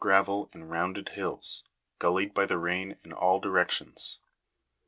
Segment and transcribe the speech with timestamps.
[0.01, 1.63] mass of gravel in rounded hills,
[1.99, 4.17] gullied by the rain in all directions.